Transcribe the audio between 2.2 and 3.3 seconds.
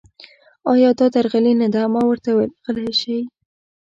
وویل: غلي شئ.